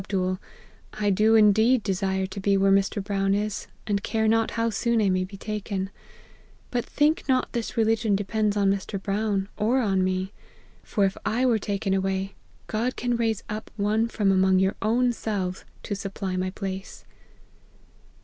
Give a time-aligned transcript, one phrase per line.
[0.01, 0.39] McL'
[0.93, 3.03] I do, indeed, desire to be where Mr.
[3.03, 5.91] Brown is, and care not how soon I may be taken:
[6.71, 8.99] but think not this religion depends on Mr.
[8.99, 10.31] Brown, or on me:
[10.81, 12.33] for if I were taken away,
[12.65, 17.05] God can raise up one from among your own selves, to supply my place.'